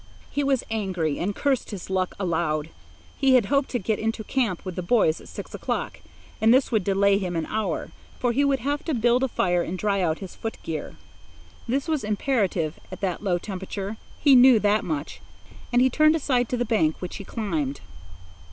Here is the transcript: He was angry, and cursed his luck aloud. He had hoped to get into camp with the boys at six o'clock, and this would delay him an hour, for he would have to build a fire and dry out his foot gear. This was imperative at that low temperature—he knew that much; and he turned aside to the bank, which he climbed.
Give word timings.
He 0.31 0.43
was 0.43 0.63
angry, 0.71 1.19
and 1.19 1.35
cursed 1.35 1.69
his 1.69 1.87
luck 1.87 2.15
aloud. 2.19 2.69
He 3.19 3.35
had 3.35 3.45
hoped 3.53 3.69
to 3.69 3.77
get 3.77 3.99
into 3.99 4.23
camp 4.23 4.65
with 4.65 4.75
the 4.75 4.81
boys 4.81 5.21
at 5.21 5.27
six 5.27 5.53
o'clock, 5.53 5.99
and 6.41 6.51
this 6.51 6.71
would 6.71 6.83
delay 6.83 7.19
him 7.19 7.35
an 7.35 7.45
hour, 7.45 7.91
for 8.17 8.31
he 8.31 8.43
would 8.43 8.61
have 8.61 8.83
to 8.85 8.95
build 8.95 9.21
a 9.21 9.27
fire 9.27 9.61
and 9.61 9.77
dry 9.77 10.01
out 10.01 10.17
his 10.17 10.35
foot 10.35 10.57
gear. 10.63 10.95
This 11.67 11.87
was 11.87 12.03
imperative 12.03 12.79
at 12.91 13.01
that 13.01 13.21
low 13.21 13.37
temperature—he 13.37 14.35
knew 14.35 14.57
that 14.57 14.83
much; 14.83 15.21
and 15.71 15.83
he 15.83 15.89
turned 15.91 16.15
aside 16.15 16.49
to 16.49 16.57
the 16.57 16.65
bank, 16.65 16.95
which 16.99 17.17
he 17.17 17.23
climbed. 17.23 17.81